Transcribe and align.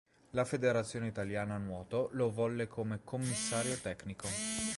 La 0.31 0.45
Federazione 0.45 1.05
Italiana 1.05 1.59
Nuoto 1.59 2.09
lo 2.13 2.31
volle 2.31 2.65
come 2.67 3.01
commissario 3.03 3.77
tecnico. 3.79 4.27